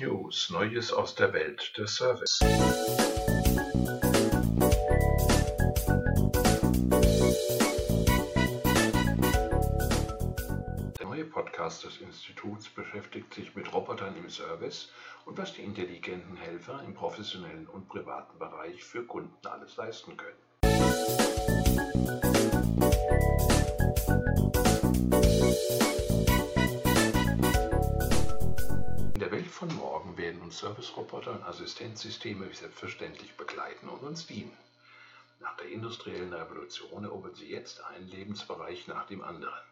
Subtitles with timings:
[0.00, 2.38] News, Neues aus der Welt des Service.
[10.98, 14.90] Der neue Podcast des Instituts beschäftigt sich mit Robotern im Service
[15.26, 21.89] und was die intelligenten Helfer im professionellen und privaten Bereich für Kunden alles leisten können.
[29.50, 34.56] Von morgen werden uns Service-Roboter und Assistenzsysteme wie selbstverständlich begleiten und uns dienen.
[35.40, 39.62] Nach der industriellen Revolution erobern sie jetzt einen Lebensbereich nach dem anderen.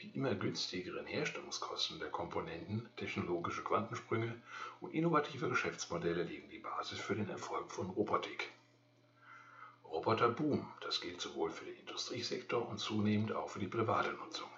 [0.00, 4.34] Die immer günstigeren Herstellungskosten der Komponenten, technologische Quantensprünge
[4.80, 8.50] und innovative Geschäftsmodelle legen die Basis für den Erfolg von Robotik.
[9.84, 14.48] Roboter boom, das gilt sowohl für den Industriesektor und zunehmend auch für die private Nutzung.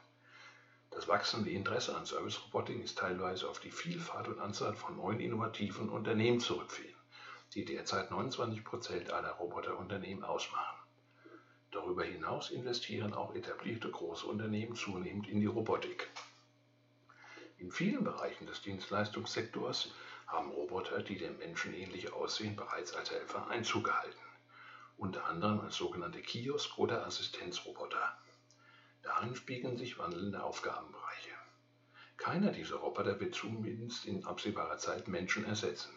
[0.95, 5.89] Das wachsende Interesse an Service-Robotik ist teilweise auf die Vielfalt und Anzahl von neuen innovativen
[5.89, 6.95] Unternehmen zurückzuführen,
[7.53, 10.79] die derzeit 29 Prozent aller Roboterunternehmen ausmachen.
[11.73, 16.09] Darüber hinaus investieren auch etablierte große Unternehmen zunehmend in die Robotik.
[17.59, 19.91] In vielen Bereichen des Dienstleistungssektors
[20.29, 24.23] haben Roboter, die dem Menschen ähnlich aussehen, bereits als Helfer Einzug gehalten,
[24.97, 28.17] unter anderem als sogenannte Kiosk- oder Assistenzroboter.
[29.05, 31.31] Darin spiegeln sich wandelnde Aufgabenbereiche.
[32.17, 35.93] Keiner dieser Roboter wird zumindest in absehbarer Zeit Menschen ersetzen,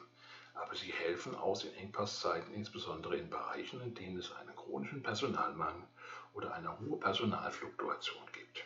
[0.54, 5.88] aber sie helfen aus in Engpasszeiten, insbesondere in Bereichen, in denen es einen chronischen Personalmangel
[6.34, 8.66] oder eine hohe Personalfluktuation gibt.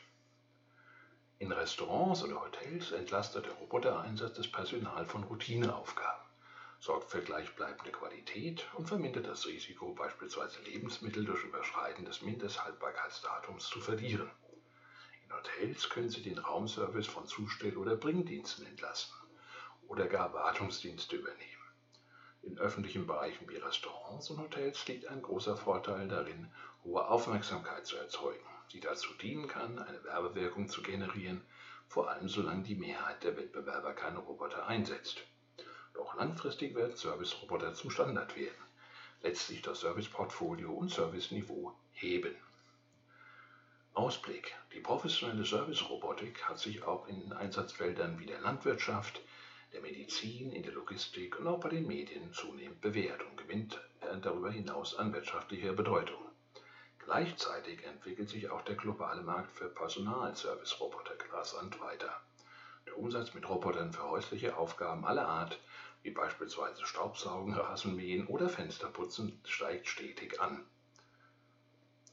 [1.37, 6.20] In Restaurants oder Hotels entlastet der Robotereinsatz das Personal von Routineaufgaben,
[6.81, 13.79] sorgt für gleichbleibende Qualität und vermindert das Risiko, beispielsweise Lebensmittel durch Überschreiten des Mindesthaltbarkeitsdatums zu
[13.79, 14.31] verlieren.
[15.23, 19.15] In Hotels können Sie den Raumservice von Zustell- oder Bringdiensten entlasten
[19.87, 21.61] oder gar Wartungsdienste übernehmen.
[22.41, 26.51] In öffentlichen Bereichen wie Restaurants und Hotels liegt ein großer Vorteil darin,
[26.83, 31.45] hohe Aufmerksamkeit zu erzeugen, die dazu dienen kann, eine Werbewirkung zu generieren,
[31.87, 35.27] vor allem solange die Mehrheit der Wettbewerber keine Roboter einsetzt.
[35.93, 38.63] Doch langfristig werden Service-Roboter zum Standard werden,
[39.21, 42.35] letztlich das Serviceportfolio und Serviceniveau heben.
[43.93, 44.55] Ausblick.
[44.73, 49.21] Die professionelle Service-Robotik hat sich auch in Einsatzfeldern wie der Landwirtschaft,
[49.73, 53.79] der Medizin, in der Logistik und auch bei den Medien zunehmend bewährt und gewinnt
[54.21, 56.21] darüber hinaus an wirtschaftlicher Bedeutung.
[56.99, 62.21] Gleichzeitig entwickelt sich auch der globale Markt für Personalservice-Roboter rasant weiter.
[62.85, 65.59] Der Umsatz mit Robotern für häusliche Aufgaben aller Art,
[66.03, 70.65] wie beispielsweise Staubsaugen, Rasenmähen oder Fensterputzen, steigt stetig an.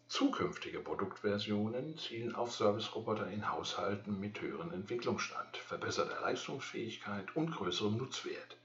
[0.08, 8.56] Zukünftige Produktversionen zielen auf Service-Roboter in Haushalten mit höherem Entwicklungsstand, verbesserter Leistungsfähigkeit und größerem Nutzwert,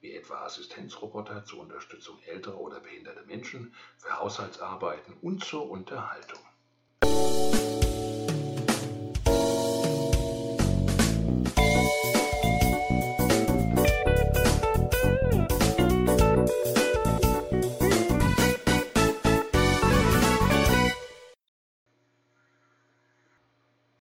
[0.00, 6.40] wie etwa Assistenzroboter zur Unterstützung älterer oder behinderter Menschen, für Haushaltsarbeiten und zur Unterhaltung.